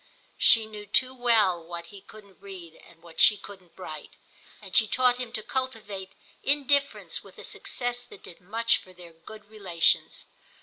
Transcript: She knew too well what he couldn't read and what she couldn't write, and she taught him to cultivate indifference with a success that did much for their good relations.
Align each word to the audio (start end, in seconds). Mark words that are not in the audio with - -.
She 0.39 0.65
knew 0.65 0.87
too 0.87 1.13
well 1.13 1.63
what 1.63 1.87
he 1.93 2.01
couldn't 2.01 2.41
read 2.41 2.73
and 2.73 3.03
what 3.03 3.21
she 3.21 3.37
couldn't 3.37 3.77
write, 3.77 4.15
and 4.59 4.75
she 4.75 4.87
taught 4.87 5.17
him 5.17 5.31
to 5.33 5.43
cultivate 5.43 6.13
indifference 6.41 7.23
with 7.23 7.37
a 7.37 7.43
success 7.43 8.01
that 8.05 8.23
did 8.23 8.41
much 8.41 8.77
for 8.79 8.93
their 8.93 9.13
good 9.13 9.45
relations. 9.47 10.25